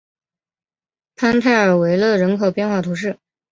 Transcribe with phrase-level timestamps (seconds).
[1.15, 3.19] 潘泰尔维勒人口变化图示